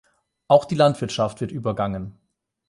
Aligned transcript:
Auch 0.47 0.65
die 0.65 0.73
Landwirtschaft 0.73 1.41
wird 1.41 1.51
übergangen. 1.51 2.17